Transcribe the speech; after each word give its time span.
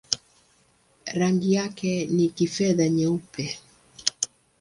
Rangi 1.13 1.53
yake 1.53 2.05
ni 2.05 2.29
kifedha-nyeupe. 2.29 3.59